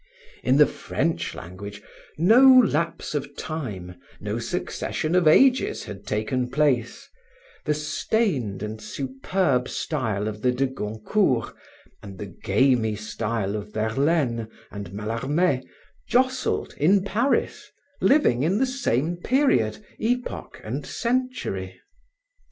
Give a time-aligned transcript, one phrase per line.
[0.41, 1.83] In the French language,
[2.17, 7.07] no lapse of time, no succession of ages had taken place;
[7.65, 11.53] the stained and superb style of the de Goncourts
[12.01, 15.61] and the gamy style of Verlaine and Mallarme
[16.09, 17.69] jostled in Paris,
[18.01, 21.79] living in the same period, epoch and century.